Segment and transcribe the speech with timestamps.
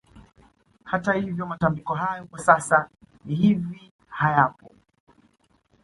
[0.83, 2.89] Hata hivyo matambiko hayo kwa sasa
[3.27, 4.71] hivi hayapo